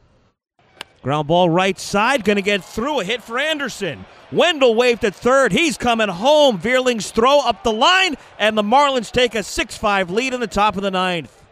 Ground 1.09 1.27
ball 1.27 1.49
right 1.49 1.79
side, 1.79 2.23
going 2.23 2.37
to 2.37 2.43
get 2.43 2.63
through. 2.63 3.01
A 3.01 3.05
hit 3.05 3.23
for 3.23 3.39
Anderson. 3.39 4.05
Wendle 4.31 4.75
waved 4.75 5.03
at 5.07 5.15
third. 5.15 5.53
He's 5.53 5.79
coming 5.79 6.11
home. 6.11 6.59
Vierling's 6.59 7.11
throw 7.11 7.41
up 7.41 7.63
the 7.63 7.73
line, 7.73 8.17
and 8.39 8.59
the 8.59 8.63
Marlins 8.63 9.11
take 9.11 9.35
a 9.35 9.43
6 9.43 9.79
5 9.79 10.11
lead 10.11 10.35
in 10.35 10.41
the 10.41 10.47
top 10.47 10.77
of 10.77 10.83
the 10.83 10.91
ninth. 10.91 11.43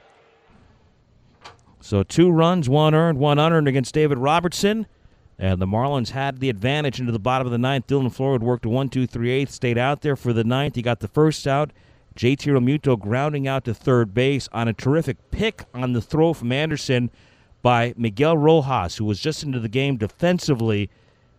So 1.81 2.03
two 2.03 2.31
runs, 2.31 2.69
one 2.69 2.95
earned, 2.95 3.17
one 3.17 3.39
unearned 3.39 3.67
against 3.67 3.95
David 3.95 4.19
Robertson. 4.19 4.87
And 5.39 5.59
the 5.59 5.67
Marlins 5.67 6.11
had 6.11 6.41
the 6.41 6.51
advantage 6.51 7.01
into 7.01 7.13
the 7.13 7.19
bottom 7.19 7.47
of 7.47 7.51
the 7.51 7.57
ninth. 7.57 7.87
Dylan 7.87 8.15
Floro 8.15 8.39
worked 8.39 8.67
a 8.67 8.69
1 8.69 8.91
2 8.91 9.07
3 9.07 9.31
8, 9.31 9.49
stayed 9.49 9.79
out 9.79 10.03
there 10.03 10.17
for 10.17 10.35
the 10.35 10.45
ninth. 10.45 10.75
He 10.75 10.83
got 10.83 11.01
the 11.01 11.09
first 11.09 11.47
out. 11.47 11.73
JT 12.15 12.41
Realmuto 12.41 13.01
grounding 13.01 13.49
out 13.49 13.65
to 13.65 13.73
third 13.73 14.13
base 14.13 14.51
on 14.53 14.69
a 14.69 14.75
terrific 14.75 15.17
pick 15.31 15.65
on 15.73 15.95
the 15.95 16.03
throw 16.03 16.35
from 16.35 16.53
Anderson 16.53 17.11
by 17.63 17.95
Miguel 17.97 18.37
Rojas, 18.37 18.97
who 18.97 19.05
was 19.05 19.21
just 19.21 19.43
into 19.43 19.61
the 19.61 19.69
game 19.69 19.97
defensively 19.97 20.91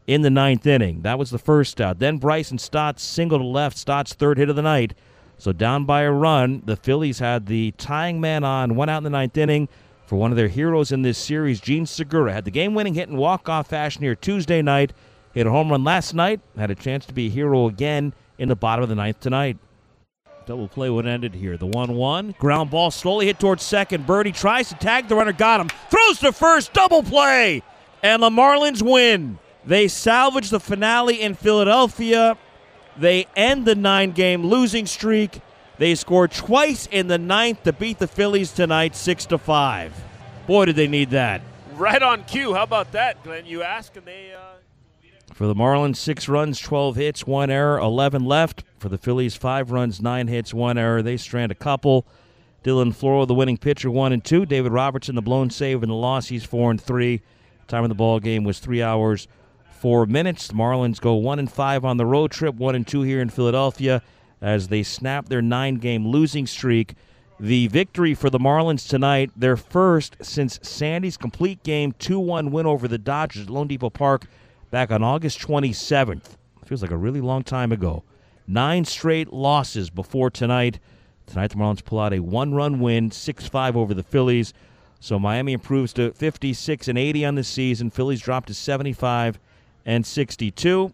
in 0.07 0.21
the 0.21 0.29
ninth 0.29 0.65
inning. 0.65 1.01
That 1.01 1.19
was 1.19 1.29
the 1.29 1.37
first 1.37 1.79
out. 1.81 1.99
Then 1.99 2.17
Bryson 2.17 2.57
Stott 2.57 2.99
single 2.99 3.39
to 3.39 3.45
left, 3.45 3.77
Stott's 3.77 4.13
third 4.13 4.37
hit 4.37 4.49
of 4.49 4.55
the 4.55 4.61
night. 4.61 4.93
So 5.37 5.51
down 5.51 5.85
by 5.85 6.01
a 6.01 6.11
run, 6.11 6.63
the 6.65 6.75
Phillies 6.75 7.19
had 7.19 7.45
the 7.45 7.71
tying 7.77 8.19
man 8.19 8.43
on, 8.43 8.75
one 8.75 8.89
out 8.89 8.99
in 8.99 9.03
the 9.03 9.09
ninth 9.09 9.37
inning 9.37 9.69
for 10.07 10.15
one 10.15 10.31
of 10.31 10.37
their 10.37 10.47
heroes 10.47 10.91
in 10.91 11.01
this 11.01 11.17
series, 11.17 11.59
Jean 11.59 11.85
Segura. 11.85 12.33
Had 12.33 12.45
the 12.45 12.51
game 12.51 12.73
winning 12.73 12.93
hit 12.93 13.09
in 13.09 13.17
walk 13.17 13.49
off 13.49 13.67
fashion 13.67 14.01
here 14.01 14.15
Tuesday 14.15 14.61
night. 14.61 14.93
Hit 15.33 15.45
a 15.45 15.51
home 15.51 15.69
run 15.69 15.83
last 15.83 16.13
night. 16.13 16.39
Had 16.57 16.71
a 16.71 16.75
chance 16.75 17.05
to 17.05 17.13
be 17.13 17.27
a 17.27 17.29
hero 17.29 17.67
again 17.67 18.13
in 18.39 18.47
the 18.47 18.55
bottom 18.55 18.83
of 18.83 18.89
the 18.89 18.95
ninth 18.95 19.19
tonight. 19.19 19.57
Double 20.47 20.69
play 20.69 20.89
would 20.89 21.05
ended 21.05 21.35
here. 21.35 21.57
The 21.57 21.65
1 21.65 21.93
1. 21.93 22.35
Ground 22.39 22.69
ball 22.69 22.89
slowly 22.89 23.25
hit 23.25 23.37
towards 23.37 23.63
second. 23.63 24.07
Berti 24.07 24.33
tries 24.33 24.69
to 24.69 24.75
tag 24.75 25.09
the 25.09 25.15
runner, 25.15 25.33
got 25.33 25.59
him. 25.59 25.67
Throws 25.89 26.19
to 26.19 26.31
first. 26.31 26.71
Double 26.71 27.03
play. 27.03 27.63
And 28.01 28.23
the 28.23 28.29
Marlins 28.29 28.81
win. 28.81 29.39
They 29.65 29.89
salvage 29.89 30.49
the 30.49 30.61
finale 30.61 31.21
in 31.21 31.35
Philadelphia. 31.35 32.37
They 32.95 33.27
end 33.35 33.65
the 33.65 33.75
nine 33.75 34.11
game 34.11 34.45
losing 34.45 34.85
streak. 34.85 35.41
They 35.79 35.95
scored 35.95 36.31
twice 36.31 36.87
in 36.89 37.07
the 37.07 37.17
ninth 37.17 37.63
to 37.63 37.73
beat 37.73 37.99
the 37.99 38.07
Phillies 38.07 38.53
tonight, 38.53 38.95
6 38.95 39.25
to 39.25 39.37
5. 39.37 39.93
Boy, 40.47 40.65
did 40.65 40.77
they 40.77 40.87
need 40.87 41.09
that. 41.09 41.41
Right 41.73 42.01
on 42.01 42.23
cue. 42.23 42.53
How 42.53 42.63
about 42.63 42.93
that, 42.93 43.21
Glenn? 43.25 43.45
You 43.45 43.63
ask, 43.63 43.97
and 43.97 44.05
they 44.05 44.33
uh, 44.33 44.55
For 45.33 45.45
the 45.45 45.53
Marlins, 45.53 45.97
six 45.97 46.27
runs, 46.27 46.59
12 46.59 46.95
hits, 46.95 47.27
one 47.27 47.49
error, 47.49 47.77
11 47.77 48.25
left. 48.25 48.63
For 48.79 48.89
the 48.89 48.97
Phillies, 48.97 49.35
five 49.35 49.71
runs, 49.71 50.01
nine 50.01 50.27
hits, 50.27 50.53
one 50.53 50.77
error. 50.77 51.01
They 51.01 51.17
strand 51.17 51.51
a 51.51 51.55
couple. 51.55 52.05
Dylan 52.63 52.93
Floro, 52.93 53.27
the 53.27 53.33
winning 53.33 53.57
pitcher, 53.57 53.91
one 53.91 54.11
and 54.11 54.23
two. 54.23 54.45
David 54.45 54.71
Robertson, 54.71 55.15
the 55.15 55.21
blown 55.21 55.49
save 55.49 55.83
and 55.83 55.89
the 55.89 55.95
loss, 55.95 56.27
he's 56.27 56.43
four 56.43 56.71
and 56.71 56.81
three. 56.81 57.21
Time 57.67 57.83
of 57.83 57.89
the 57.89 57.95
ball 57.95 58.19
game 58.19 58.43
was 58.43 58.59
three 58.59 58.81
hours, 58.81 59.27
four 59.79 60.05
minutes. 60.05 60.47
The 60.47 60.53
Marlins 60.53 60.99
go 60.99 61.13
one 61.13 61.39
and 61.39 61.51
five 61.51 61.85
on 61.85 61.97
the 61.97 62.05
road 62.05 62.31
trip, 62.31 62.55
one 62.55 62.75
and 62.75 62.87
two 62.87 63.01
here 63.03 63.21
in 63.21 63.29
Philadelphia 63.29 64.01
as 64.41 64.67
they 64.67 64.83
snap 64.83 65.29
their 65.29 65.41
nine-game 65.41 66.07
losing 66.07 66.47
streak. 66.47 66.95
The 67.39 67.67
victory 67.67 68.13
for 68.13 68.29
the 68.29 68.39
Marlins 68.39 68.87
tonight, 68.87 69.31
their 69.35 69.57
first 69.57 70.17
since 70.21 70.59
Sandy's 70.63 71.17
complete 71.17 71.61
game 71.63 71.93
2-1 71.93 72.51
win 72.51 72.65
over 72.65 72.87
the 72.87 72.97
Dodgers 72.97 73.43
at 73.43 73.49
loanDepot 73.49 73.93
Park 73.93 74.25
back 74.69 74.91
on 74.91 75.03
August 75.03 75.39
27th. 75.39 76.35
Feels 76.65 76.81
like 76.81 76.91
a 76.91 76.97
really 76.97 77.21
long 77.21 77.43
time 77.43 77.71
ago. 77.71 78.03
Nine 78.47 78.85
straight 78.85 79.31
losses 79.31 79.89
before 79.89 80.29
tonight. 80.29 80.79
Tonight, 81.25 81.51
the 81.51 81.55
Marlins 81.55 81.83
pull 81.83 81.99
out 81.99 82.13
a 82.13 82.19
one 82.19 82.53
run 82.53 82.79
win, 82.79 83.11
6 83.11 83.47
5 83.47 83.77
over 83.77 83.93
the 83.93 84.03
Phillies. 84.03 84.53
So 84.99 85.19
Miami 85.19 85.53
improves 85.53 85.93
to 85.93 86.11
56 86.11 86.87
and 86.87 86.97
80 86.97 87.25
on 87.25 87.35
the 87.35 87.43
season. 87.43 87.89
Phillies 87.89 88.21
drop 88.21 88.45
to 88.47 88.53
75 88.53 89.39
and 89.85 90.05
62. 90.05 90.93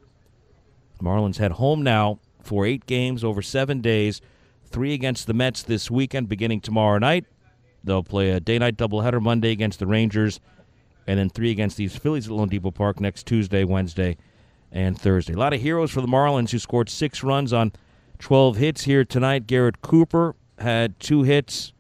Marlins 1.01 1.38
head 1.38 1.53
home 1.53 1.84
now 1.84 2.20
for 2.42 2.65
eight 2.65 2.86
games 2.86 3.24
over 3.24 3.42
seven 3.42 3.82
days. 3.82 4.22
Three 4.65 4.94
against 4.94 5.27
the 5.27 5.34
Mets 5.34 5.63
this 5.63 5.89
weekend, 5.89 6.30
beginning 6.30 6.62
tomorrow 6.62 6.98
night. 7.00 7.25
They'll 7.84 8.03
play 8.03 8.32
a 8.32 8.39
day 8.39 8.58
night 8.60 8.77
doubleheader 8.77 9.22
Monday 9.22 9.51
against 9.51 9.80
the 9.80 9.88
Rangers 9.88 10.39
and 11.07 11.19
then 11.19 11.29
three 11.29 11.51
against 11.51 11.77
these 11.77 11.95
Phillies 11.95 12.27
at 12.27 12.33
loanDepot 12.33 12.74
Park 12.74 13.00
next 13.00 13.25
Tuesday, 13.25 13.63
Wednesday, 13.63 14.17
and 14.72 15.00
Thursday. 15.00 15.33
A 15.33 15.38
lot 15.38 15.53
of 15.53 15.62
heroes 15.62 15.91
for 15.91 16.01
the 16.01 16.07
Marlins 16.07 16.51
who 16.51 16.60
scored 16.60 16.89
six 16.89 17.24
runs 17.24 17.53
on 17.53 17.72
12 18.19 18.57
hits 18.57 18.83
here 18.83 19.03
tonight. 19.03 19.48
Garrett 19.48 19.81
Cooper 19.81 20.36
had 20.60 21.00
two 21.00 21.24
hits 21.24 21.74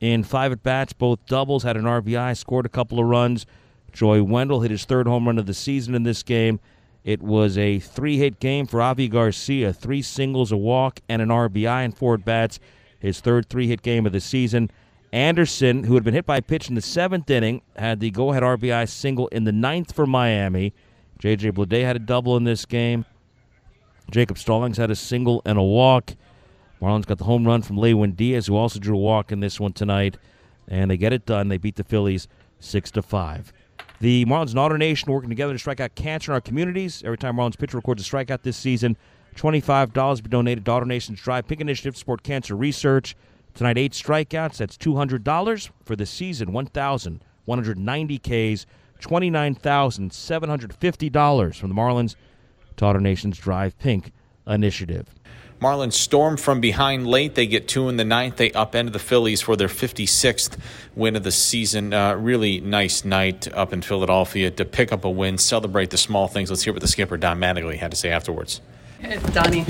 in 0.00 0.22
five 0.22 0.52
at 0.52 0.62
bats, 0.62 0.92
both 0.92 1.24
doubles, 1.26 1.62
had 1.62 1.76
an 1.76 1.84
RBI, 1.84 2.36
scored 2.36 2.66
a 2.66 2.68
couple 2.68 3.00
of 3.00 3.06
runs. 3.06 3.46
Joey 3.92 4.20
Wendle 4.20 4.60
hit 4.60 4.70
his 4.70 4.84
third 4.84 5.06
home 5.06 5.26
run 5.26 5.38
of 5.38 5.46
the 5.46 5.54
season 5.54 5.94
in 5.94 6.04
this 6.04 6.22
game. 6.22 6.60
It 7.04 7.22
was 7.22 7.56
a 7.56 7.78
three 7.78 8.18
hit 8.18 8.38
game 8.38 8.66
for 8.66 8.82
Avi 8.82 9.08
Garcia, 9.08 9.72
three 9.72 10.02
singles, 10.02 10.52
a 10.52 10.56
walk, 10.56 11.00
and 11.08 11.22
an 11.22 11.28
RBI 11.28 11.84
in 11.84 11.92
four 11.92 12.14
at 12.14 12.24
bats. 12.24 12.60
His 13.00 13.20
third 13.20 13.48
three 13.48 13.66
hit 13.66 13.82
game 13.82 14.06
of 14.06 14.12
the 14.12 14.20
season. 14.20 14.70
Anderson, 15.12 15.84
who 15.84 15.94
had 15.94 16.04
been 16.04 16.14
hit 16.14 16.26
by 16.26 16.38
a 16.38 16.42
pitch 16.42 16.68
in 16.68 16.74
the 16.74 16.82
seventh 16.82 17.30
inning, 17.30 17.62
had 17.76 18.00
the 18.00 18.10
go 18.10 18.30
ahead 18.30 18.42
RBI 18.42 18.88
single 18.88 19.28
in 19.28 19.44
the 19.44 19.52
ninth 19.52 19.92
for 19.92 20.06
Miami. 20.06 20.74
J.J. 21.18 21.52
Bleday 21.52 21.82
had 21.82 21.96
a 21.96 22.00
double 22.00 22.36
in 22.36 22.44
this 22.44 22.64
game. 22.66 23.04
Jacob 24.10 24.38
Stallings 24.38 24.76
had 24.76 24.90
a 24.90 24.96
single 24.96 25.42
and 25.44 25.58
a 25.58 25.62
walk. 25.62 26.14
Marlins 26.80 27.06
got 27.06 27.18
the 27.18 27.24
home 27.24 27.46
run 27.46 27.62
from 27.62 27.78
Lewin 27.78 28.12
Diaz, 28.12 28.46
who 28.46 28.56
also 28.56 28.78
drew 28.78 28.96
a 28.96 29.00
walk 29.00 29.32
in 29.32 29.40
this 29.40 29.58
one 29.58 29.72
tonight. 29.72 30.16
And 30.68 30.90
they 30.90 30.96
get 30.96 31.12
it 31.12 31.26
done. 31.26 31.48
They 31.48 31.58
beat 31.58 31.76
the 31.76 31.84
Phillies 31.84 32.28
6 32.60 32.90
to 32.92 33.02
5. 33.02 33.52
The 34.00 34.24
Marlins 34.26 34.50
and 34.50 34.58
AutoNation 34.58 35.08
working 35.08 35.30
together 35.30 35.54
to 35.54 35.58
strike 35.58 35.80
out 35.80 35.94
cancer 35.94 36.30
in 36.30 36.34
our 36.34 36.40
communities. 36.40 37.02
Every 37.04 37.18
time 37.18 37.36
Marlins 37.36 37.58
pitcher 37.58 37.78
records 37.78 38.06
a 38.06 38.10
strikeout 38.10 38.42
this 38.42 38.56
season, 38.56 38.96
$25 39.34 39.94
will 39.94 40.22
be 40.22 40.28
donated 40.28 40.64
to 40.66 40.70
AutoNation's 40.70 41.20
Drive 41.20 41.48
Pink 41.48 41.60
Initiative 41.60 41.94
to 41.94 41.98
support 41.98 42.22
cancer 42.22 42.54
research. 42.54 43.16
Tonight, 43.58 43.76
eight 43.76 43.92
strikeouts. 43.92 44.56
That's 44.58 44.76
$200 44.76 45.70
for 45.84 45.96
the 45.96 46.06
season. 46.06 46.52
1,190 46.52 48.18
Ks. 48.18 48.66
$29,750 49.00 51.56
from 51.56 51.68
the 51.68 51.74
Marlins 51.74 52.14
to 52.76 53.00
Nation's 53.00 53.36
Drive 53.36 53.76
Pink 53.80 54.12
initiative. 54.46 55.08
Marlins 55.60 55.94
storm 55.94 56.36
from 56.36 56.60
behind 56.60 57.08
late. 57.08 57.34
They 57.34 57.48
get 57.48 57.66
two 57.66 57.88
in 57.88 57.96
the 57.96 58.04
ninth. 58.04 58.36
They 58.36 58.50
upend 58.50 58.92
the 58.92 59.00
Phillies 59.00 59.40
for 59.40 59.56
their 59.56 59.66
56th 59.66 60.56
win 60.94 61.16
of 61.16 61.24
the 61.24 61.32
season. 61.32 61.92
Uh, 61.92 62.14
really 62.14 62.60
nice 62.60 63.04
night 63.04 63.52
up 63.54 63.72
in 63.72 63.82
Philadelphia 63.82 64.52
to 64.52 64.64
pick 64.64 64.92
up 64.92 65.04
a 65.04 65.10
win, 65.10 65.36
celebrate 65.36 65.90
the 65.90 65.98
small 65.98 66.28
things. 66.28 66.48
Let's 66.48 66.62
hear 66.62 66.72
what 66.72 66.82
the 66.82 66.86
skipper, 66.86 67.16
Don 67.16 67.40
Mattingly, 67.40 67.78
had 67.78 67.90
to 67.90 67.96
say 67.96 68.10
afterwards. 68.10 68.60
Uh, 69.02 69.16
Donnie, 69.30 69.60
uh, 69.60 69.64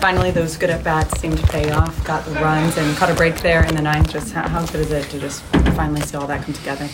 finally 0.00 0.30
those 0.30 0.56
good 0.56 0.70
at 0.70 0.84
bats 0.84 1.18
seemed 1.20 1.36
to 1.36 1.46
pay 1.48 1.70
off. 1.70 2.04
Got 2.04 2.24
the 2.24 2.32
runs 2.32 2.76
and 2.78 2.96
caught 2.96 3.10
a 3.10 3.14
break 3.14 3.40
there 3.40 3.64
in 3.64 3.74
the 3.74 3.82
ninth. 3.82 4.10
Just 4.10 4.32
how, 4.32 4.46
how 4.48 4.64
good 4.66 4.82
is 4.82 4.92
it 4.92 5.08
to 5.10 5.18
just 5.18 5.42
finally 5.74 6.00
see 6.02 6.16
all 6.16 6.26
that 6.28 6.44
come 6.44 6.54
together? 6.54 6.88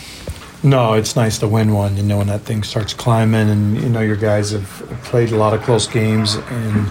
No, 0.62 0.94
it's 0.94 1.14
nice 1.14 1.38
to 1.38 1.48
win 1.48 1.72
one. 1.72 1.96
You 1.96 2.04
know 2.04 2.18
when 2.18 2.28
that 2.28 2.42
thing 2.42 2.62
starts 2.62 2.94
climbing, 2.94 3.50
and 3.50 3.76
you 3.76 3.88
know 3.88 4.00
your 4.00 4.16
guys 4.16 4.52
have 4.52 4.66
played 5.04 5.32
a 5.32 5.36
lot 5.36 5.52
of 5.52 5.62
close 5.62 5.86
games, 5.86 6.36
and 6.36 6.88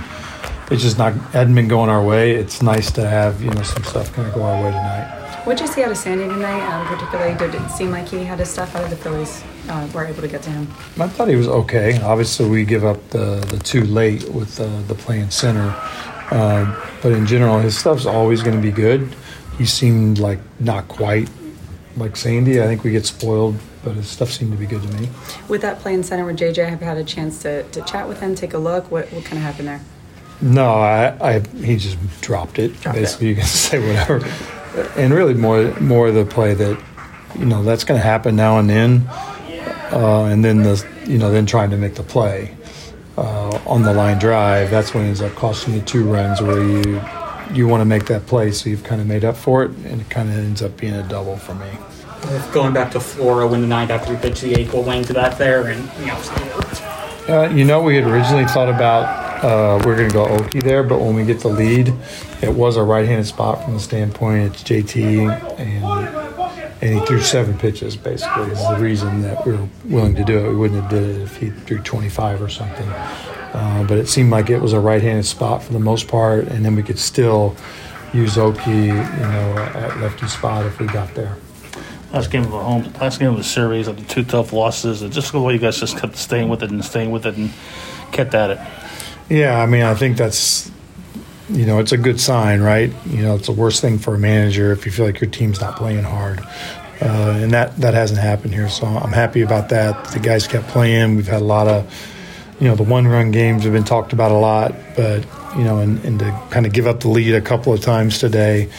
it's 0.69 0.83
just 0.83 0.97
not 0.97 1.13
hadn't 1.33 1.55
been 1.55 1.67
going 1.67 1.89
our 1.89 2.03
way. 2.03 2.31
It's 2.35 2.61
nice 2.61 2.91
to 2.91 3.07
have 3.07 3.41
you 3.41 3.49
know 3.49 3.63
some 3.63 3.83
stuff 3.83 4.13
kind 4.13 4.27
of 4.27 4.35
go 4.35 4.43
our 4.43 4.63
way 4.63 4.69
tonight. 4.69 5.20
What 5.43 5.57
did 5.57 5.67
you 5.67 5.73
see 5.73 5.83
out 5.83 5.89
of 5.89 5.97
Sandy 5.97 6.25
tonight? 6.25 6.61
Um, 6.67 6.85
particularly, 6.85 7.35
did 7.35 7.55
it 7.55 7.67
seem 7.71 7.89
like 7.89 8.07
he 8.07 8.23
had 8.23 8.37
his 8.37 8.47
stuff 8.47 8.75
out 8.75 8.83
of 8.83 8.91
the 8.91 8.95
Phillies 8.95 9.43
uh, 9.69 9.89
were 9.91 10.05
able 10.05 10.21
to 10.21 10.27
get 10.27 10.43
to 10.43 10.51
him? 10.51 10.67
I 10.99 11.07
thought 11.07 11.29
he 11.29 11.35
was 11.35 11.47
okay. 11.47 11.99
Obviously, 11.99 12.47
we 12.47 12.63
give 12.63 12.85
up 12.85 13.09
the 13.09 13.43
the 13.49 13.57
two 13.57 13.83
late 13.85 14.29
with 14.29 14.55
the, 14.57 14.67
the 14.87 14.93
playing 14.93 15.31
center, 15.31 15.73
uh, 16.29 16.87
but 17.01 17.13
in 17.13 17.25
general, 17.25 17.57
his 17.57 17.75
stuff's 17.75 18.05
always 18.05 18.43
going 18.43 18.55
to 18.55 18.61
be 18.61 18.71
good. 18.71 19.15
He 19.57 19.65
seemed 19.65 20.19
like 20.19 20.37
not 20.59 20.87
quite 20.87 21.27
like 21.97 22.17
Sandy. 22.17 22.61
I 22.61 22.67
think 22.67 22.83
we 22.83 22.91
get 22.91 23.07
spoiled, 23.07 23.55
but 23.83 23.95
his 23.95 24.07
stuff 24.07 24.29
seemed 24.29 24.51
to 24.51 24.59
be 24.59 24.67
good 24.67 24.83
to 24.83 25.01
me. 25.01 25.09
With 25.49 25.61
that 25.63 25.79
playing 25.79 26.03
center, 26.03 26.23
would 26.23 26.37
JJ 26.37 26.69
have 26.69 26.81
had 26.81 26.97
a 26.97 27.03
chance 27.03 27.41
to, 27.41 27.63
to 27.63 27.81
chat 27.81 28.07
with 28.07 28.19
him, 28.19 28.35
take 28.35 28.53
a 28.53 28.59
look? 28.59 28.91
What 28.91 29.11
what 29.11 29.25
kind 29.25 29.39
of 29.39 29.43
happened 29.43 29.69
there? 29.69 29.81
No, 30.39 30.75
I, 30.75 31.17
I 31.19 31.39
he 31.39 31.77
just 31.77 31.97
dropped 32.21 32.59
it. 32.59 32.79
Dropped 32.81 32.99
Basically, 32.99 33.25
it. 33.25 33.29
you 33.29 33.35
can 33.37 33.45
say 33.47 33.79
whatever 33.79 34.19
and 34.95 35.13
really 35.13 35.33
more 35.33 35.73
more 35.79 36.11
the 36.11 36.25
play 36.25 36.53
that 36.53 36.81
you 37.37 37.45
know 37.45 37.63
that's 37.63 37.83
going 37.83 37.99
to 37.99 38.05
happen 38.05 38.35
now 38.35 38.57
and 38.57 38.69
then, 38.69 39.07
uh, 39.91 40.25
and 40.25 40.43
then 40.43 40.63
the 40.63 40.85
you 41.05 41.17
know 41.17 41.31
then 41.31 41.45
trying 41.45 41.69
to 41.69 41.77
make 41.77 41.95
the 41.95 42.03
play 42.03 42.55
uh, 43.17 43.59
on 43.65 43.83
the 43.83 43.93
line 43.93 44.19
drive. 44.19 44.69
That's 44.69 44.93
when 44.93 45.05
it 45.05 45.09
ends 45.09 45.21
up 45.21 45.33
costing 45.35 45.73
you 45.73 45.81
two 45.81 46.03
runs 46.03 46.41
where 46.41 46.63
you 46.63 47.01
you 47.53 47.67
want 47.67 47.81
to 47.81 47.85
make 47.85 48.05
that 48.05 48.25
play, 48.27 48.51
so 48.51 48.69
you've 48.69 48.83
kind 48.83 49.01
of 49.01 49.07
made 49.07 49.25
up 49.25 49.35
for 49.35 49.63
it, 49.63 49.71
and 49.85 50.01
it 50.01 50.09
kind 50.09 50.29
of 50.29 50.37
ends 50.37 50.61
up 50.61 50.77
being 50.77 50.93
a 50.93 51.07
double 51.07 51.37
for 51.37 51.53
me. 51.55 51.69
Going 52.53 52.73
back 52.73 52.91
to 52.91 52.99
Floro 52.99 53.49
when 53.49 53.61
the 53.61 53.67
ninth 53.67 53.89
after 53.89 54.13
we 54.13 54.19
pitched 54.19 54.41
the 54.41 54.53
eighth, 54.53 54.73
what 54.73 54.85
went 54.85 55.07
to 55.07 55.13
that 55.13 55.37
there, 55.37 55.67
and 55.67 55.89
you 55.99 56.07
know. 56.07 56.21
Uh, 57.27 57.49
you 57.49 57.63
know, 57.65 57.81
we 57.81 57.95
had 57.95 58.05
originally 58.05 58.45
thought 58.45 58.69
about 58.69 59.20
uh, 59.41 59.81
we're 59.85 59.95
going 59.95 60.09
to 60.09 60.13
go 60.13 60.25
Oki 60.25 60.59
there, 60.59 60.83
but 60.83 60.99
when 60.99 61.15
we 61.15 61.25
get 61.25 61.39
the 61.39 61.47
lead, 61.47 61.93
it 62.41 62.53
was 62.53 62.77
a 62.77 62.83
right-handed 62.83 63.25
spot 63.25 63.63
from 63.63 63.73
the 63.73 63.79
standpoint. 63.79 64.53
It's 64.53 64.63
JT, 64.63 65.59
and 65.59 66.31
and 66.81 66.99
he 66.99 67.05
threw 67.05 67.21
seven 67.21 67.57
pitches. 67.57 67.95
Basically, 67.95 68.51
is 68.51 68.59
the 68.59 68.77
reason 68.79 69.21
that 69.21 69.45
we 69.45 69.53
are 69.53 69.69
willing 69.85 70.15
to 70.15 70.23
do 70.23 70.37
it. 70.39 70.49
We 70.49 70.55
wouldn't 70.55 70.81
have 70.81 70.89
did 70.89 71.03
it 71.03 71.21
if 71.21 71.37
he 71.37 71.51
threw 71.51 71.79
25 71.79 72.41
or 72.41 72.49
something. 72.49 72.87
Uh, 72.87 73.83
but 73.87 73.97
it 73.97 74.07
seemed 74.07 74.31
like 74.31 74.49
it 74.49 74.59
was 74.59 74.73
a 74.73 74.79
right-handed 74.79 75.25
spot 75.25 75.63
for 75.63 75.73
the 75.73 75.79
most 75.79 76.07
part, 76.07 76.47
and 76.47 76.63
then 76.63 76.75
we 76.75 76.83
could 76.83 76.99
still 76.99 77.55
use 78.13 78.37
Oki, 78.37 78.71
you 78.71 78.93
know, 78.93 79.71
at 79.75 79.99
lefty 79.99 80.27
spot 80.27 80.65
if 80.65 80.79
we 80.79 80.87
got 80.87 81.13
there. 81.13 81.35
Last 82.13 82.29
game 82.29 82.43
of 82.43 82.53
a 82.53 82.63
home, 82.63 82.91
last 82.99 83.19
game 83.19 83.29
of 83.29 83.37
the 83.37 83.43
series, 83.43 83.87
after 83.87 84.03
two 84.03 84.23
tough 84.23 84.51
losses, 84.51 85.01
and 85.01 85.13
just 85.13 85.31
the 85.31 85.39
way 85.39 85.53
you 85.53 85.59
guys 85.59 85.79
just 85.79 85.97
kept 85.97 86.17
staying 86.17 86.49
with 86.49 86.61
it 86.61 86.69
and 86.69 86.83
staying 86.83 87.11
with 87.11 87.25
it 87.25 87.37
and 87.37 87.51
kept 88.11 88.33
at 88.33 88.51
it. 88.51 88.59
Yeah, 89.31 89.61
I 89.61 89.65
mean, 89.65 89.83
I 89.83 89.95
think 89.95 90.17
that's 90.17 90.71
you 91.53 91.65
know, 91.65 91.79
it's 91.79 91.91
a 91.91 91.97
good 91.97 92.19
sign, 92.19 92.61
right? 92.61 92.91
You 93.05 93.23
know, 93.23 93.35
it's 93.35 93.47
the 93.47 93.53
worst 93.53 93.81
thing 93.81 93.97
for 93.97 94.15
a 94.15 94.19
manager 94.19 94.71
if 94.71 94.85
you 94.85 94.91
feel 94.91 95.05
like 95.05 95.19
your 95.19 95.29
team's 95.29 95.59
not 95.59 95.75
playing 95.75 96.03
hard. 96.03 96.39
Uh, 97.01 97.39
and 97.41 97.51
that, 97.51 97.75
that 97.77 97.93
hasn't 97.93 98.19
happened 98.19 98.53
here. 98.53 98.69
So 98.69 98.85
I'm 98.85 99.11
happy 99.11 99.41
about 99.41 99.69
that. 99.69 100.05
The 100.05 100.19
guys 100.19 100.47
kept 100.47 100.67
playing. 100.67 101.15
We've 101.15 101.27
had 101.27 101.41
a 101.41 101.45
lot 101.45 101.67
of, 101.67 101.91
you 102.59 102.67
know, 102.67 102.75
the 102.75 102.83
one 102.83 103.07
run 103.07 103.31
games 103.31 103.63
have 103.63 103.73
been 103.73 103.83
talked 103.83 104.13
about 104.13 104.31
a 104.31 104.37
lot, 104.37 104.73
but, 104.95 105.25
you 105.57 105.63
know, 105.63 105.79
and, 105.79 106.03
and 106.05 106.19
to 106.19 106.41
kind 106.51 106.65
of 106.65 106.73
give 106.73 106.87
up 106.87 106.99
the 106.99 107.09
lead 107.09 107.33
a 107.33 107.41
couple 107.41 107.73
of 107.73 107.81
times 107.81 108.19
today, 108.19 108.69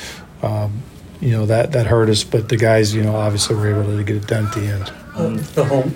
um, 0.42 0.82
you 1.20 1.32
know, 1.32 1.46
that, 1.46 1.72
that 1.72 1.86
hurt 1.86 2.08
us. 2.08 2.24
But 2.24 2.48
the 2.48 2.56
guys, 2.56 2.94
you 2.94 3.02
know, 3.02 3.16
obviously 3.16 3.56
were 3.56 3.68
able 3.68 3.96
to 3.96 4.04
get 4.04 4.16
it 4.16 4.26
done 4.28 4.46
at 4.46 4.54
the 4.54 4.60
end. 4.60 4.92
Um, 5.14 5.36
the 5.54 5.64
home. 5.64 5.94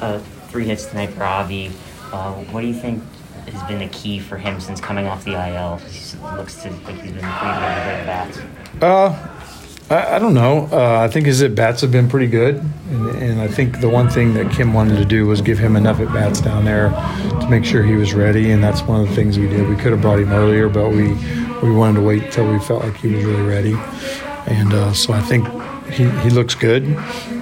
Uh, 0.00 0.18
three 0.48 0.64
hits 0.64 0.86
tonight 0.86 1.10
for 1.10 1.22
Avi. 1.22 1.70
Uh, 2.12 2.32
what 2.32 2.62
do 2.62 2.66
you 2.66 2.74
think 2.74 3.02
has 3.48 3.62
been 3.68 3.78
the 3.78 3.88
key 3.88 4.18
for 4.18 4.36
him 4.36 4.60
since 4.60 4.80
coming 4.80 5.06
off 5.06 5.24
the 5.24 5.32
IL? 5.32 5.76
He 5.78 6.16
looks 6.36 6.62
to, 6.62 6.70
like 6.70 7.00
he's 7.00 7.12
been 7.12 7.12
pretty 7.12 7.12
good 7.12 7.24
at 7.24 8.06
bats. 8.06 8.38
Uh, 8.82 9.36
I, 9.88 10.16
I 10.16 10.18
don't 10.18 10.34
know. 10.34 10.68
Uh, 10.72 11.00
I 11.00 11.08
think 11.08 11.26
his 11.26 11.42
at 11.42 11.54
bats 11.54 11.80
have 11.80 11.92
been 11.92 12.08
pretty 12.08 12.26
good, 12.26 12.56
and, 12.90 13.08
and, 13.22 13.40
I 13.40 13.46
think 13.46 13.80
the 13.80 13.88
one 13.88 14.08
thing 14.08 14.34
that 14.34 14.50
Kim 14.50 14.74
wanted 14.74 14.96
to 14.96 15.04
do 15.04 15.26
was 15.26 15.40
give 15.40 15.58
him 15.58 15.76
enough 15.76 16.00
at 16.00 16.12
bats 16.12 16.40
down 16.40 16.64
there 16.64 16.90
to 17.40 17.46
make 17.48 17.64
sure 17.64 17.82
he 17.82 17.94
was 17.94 18.12
ready, 18.12 18.50
and 18.50 18.62
that's 18.62 18.82
one 18.82 19.00
of 19.00 19.08
the 19.08 19.14
things 19.14 19.38
we 19.38 19.48
did. 19.48 19.68
We 19.68 19.76
could 19.76 19.92
have 19.92 20.02
brought 20.02 20.18
him 20.18 20.32
earlier, 20.32 20.68
but 20.68 20.90
we 20.90 21.14
we 21.62 21.70
wanted 21.70 22.00
to 22.00 22.06
wait 22.06 22.24
until 22.24 22.50
we 22.52 22.58
felt 22.60 22.82
like 22.82 22.96
he 22.96 23.08
was 23.08 23.24
really 23.24 23.42
ready, 23.42 23.74
and 24.46 24.72
uh, 24.72 24.92
so 24.92 25.12
I 25.12 25.20
think 25.20 25.46
he, 25.90 26.08
he 26.20 26.30
looks 26.30 26.54
good. 26.54 26.84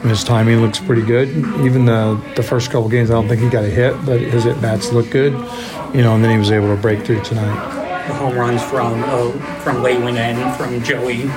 His 0.03 0.25
timing 0.25 0.61
looks 0.61 0.79
pretty 0.79 1.03
good. 1.03 1.29
Even 1.65 1.85
the 1.85 2.21
the 2.37 2.43
first 2.43 2.71
couple 2.71 2.89
games, 2.89 3.11
I 3.11 3.15
don't 3.15 3.29
think 3.29 3.41
he 3.41 3.49
got 3.49 3.65
a 3.65 3.71
hit, 3.71 3.95
but 4.05 4.21
his 4.21 4.47
at 4.47 4.61
bats 4.61 4.93
look 4.93 5.11
good. 5.11 5.33
You 5.95 6.03
know, 6.03 6.15
and 6.15 6.25
then 6.25 6.31
he 6.31 6.39
was 6.39 6.51
able 6.51 6.75
to 6.75 6.81
break 6.81 7.05
through 7.05 7.23
tonight. 7.23 7.55
The 8.07 8.15
home 8.15 8.37
runs 8.37 8.63
from 8.63 9.03
uh, 9.05 9.31
from 9.61 9.83
Lewin 9.83 10.17
and 10.17 10.57
from 10.57 10.83
Joey 10.83 11.31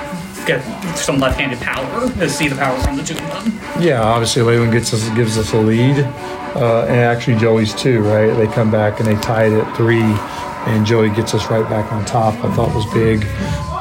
get 0.46 0.62
some 0.98 1.20
left-handed 1.20 1.60
power. 1.60 2.10
To 2.10 2.30
see 2.30 2.48
the 2.48 2.56
power 2.56 2.80
from 2.82 2.98
the 2.98 3.04
two 3.04 3.16
of 3.16 3.44
them. 3.44 3.60
Yeah, 3.82 4.02
obviously 4.02 4.42
Lewin 4.42 4.72
gets 4.72 4.94
us 4.94 5.08
gives 5.16 5.38
us 5.38 5.54
a 5.54 5.58
lead, 5.58 6.00
uh, 6.00 6.86
and 6.88 6.98
actually 6.98 7.38
Joey's 7.38 7.74
too. 7.74 8.02
Right? 8.02 8.34
They 8.34 8.48
come 8.48 8.72
back 8.72 9.00
and 9.00 9.08
they 9.08 9.16
tie 9.22 9.46
it 9.46 9.54
at 9.54 9.78
three, 9.78 10.02
and 10.02 10.86
Joey 10.86 11.10
gets 11.10 11.34
us 11.34 11.50
right 11.50 11.68
back 11.70 11.92
on 11.92 12.06
top. 12.06 12.34
I 12.44 12.54
thought 12.56 12.74
was 12.74 12.86
big. 12.94 13.26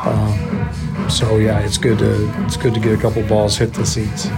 Um, 0.07 1.11
so 1.11 1.37
yeah, 1.39 1.59
it's 1.61 1.79
good 1.79 1.99
to 1.99 2.45
it's 2.45 2.57
good 2.57 2.75
to 2.75 2.81
get 2.81 2.97
a 2.97 3.01
couple 3.01 3.23
balls 3.25 3.57
hit 3.57 3.75
the 3.75 3.85
seats. 3.85 4.29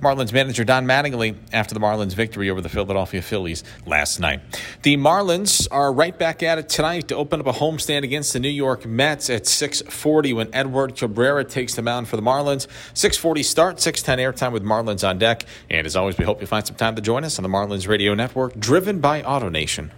Marlins 0.00 0.32
manager 0.32 0.64
Don 0.64 0.86
Mattingly 0.86 1.36
after 1.52 1.74
the 1.74 1.80
Marlins' 1.80 2.14
victory 2.14 2.48
over 2.48 2.62
the 2.62 2.70
Philadelphia 2.70 3.20
Phillies 3.20 3.62
last 3.84 4.18
night. 4.18 4.40
The 4.82 4.96
Marlins 4.96 5.68
are 5.70 5.92
right 5.92 6.18
back 6.18 6.42
at 6.42 6.58
it 6.58 6.70
tonight 6.70 7.08
to 7.08 7.16
open 7.16 7.38
up 7.38 7.46
a 7.46 7.52
homestand 7.52 8.02
against 8.02 8.32
the 8.32 8.40
New 8.40 8.48
York 8.48 8.86
Mets 8.86 9.28
at 9.28 9.46
6:40 9.46 10.32
when 10.32 10.48
Edward 10.54 10.96
Cabrera 10.96 11.44
takes 11.44 11.74
the 11.74 11.82
mound 11.82 12.08
for 12.08 12.16
the 12.16 12.22
Marlins. 12.22 12.66
6:40 12.94 13.42
start, 13.44 13.76
6:10 13.80 14.18
airtime 14.18 14.52
with 14.52 14.64
Marlins 14.64 15.06
on 15.06 15.18
deck. 15.18 15.44
And 15.68 15.86
as 15.86 15.94
always, 15.94 16.16
we 16.16 16.24
hope 16.24 16.40
you 16.40 16.46
find 16.46 16.66
some 16.66 16.76
time 16.76 16.96
to 16.96 17.02
join 17.02 17.24
us 17.24 17.38
on 17.38 17.42
the 17.42 17.50
Marlins 17.50 17.86
Radio 17.86 18.14
Network, 18.14 18.58
driven 18.58 19.00
by 19.00 19.22
AutoNation. 19.22 19.90